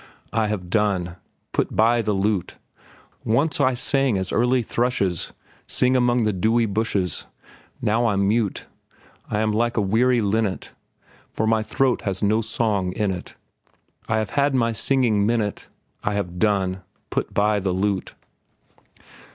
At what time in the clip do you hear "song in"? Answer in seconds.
12.41-13.11